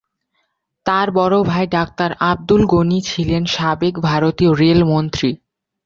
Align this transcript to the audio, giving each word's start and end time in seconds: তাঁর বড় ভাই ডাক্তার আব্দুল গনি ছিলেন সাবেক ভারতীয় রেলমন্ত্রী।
তাঁর 0.85 1.07
বড় 1.11 1.35
ভাই 1.43 1.65
ডাক্তার 1.69 2.11
আব্দুল 2.31 2.61
গনি 2.65 2.99
ছিলেন 3.01 3.43
সাবেক 3.55 3.95
ভারতীয় 4.01 4.51
রেলমন্ত্রী। 4.61 5.29